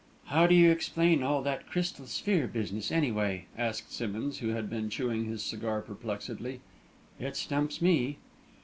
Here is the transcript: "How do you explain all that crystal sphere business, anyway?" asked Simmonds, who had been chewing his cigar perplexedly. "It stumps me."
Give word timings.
"How 0.25 0.47
do 0.47 0.55
you 0.55 0.71
explain 0.71 1.21
all 1.21 1.43
that 1.43 1.67
crystal 1.69 2.07
sphere 2.07 2.47
business, 2.47 2.91
anyway?" 2.91 3.45
asked 3.55 3.93
Simmonds, 3.93 4.39
who 4.39 4.47
had 4.47 4.67
been 4.67 4.89
chewing 4.89 5.25
his 5.25 5.43
cigar 5.43 5.79
perplexedly. 5.83 6.59
"It 7.19 7.37
stumps 7.37 7.83
me." 7.83 8.17